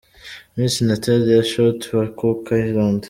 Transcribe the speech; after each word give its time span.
Miss 0.55 0.73
Natalia 0.89 1.43
Short 1.49 1.79
wa 1.97 2.05
Cook 2.19 2.41
Islands. 2.63 2.99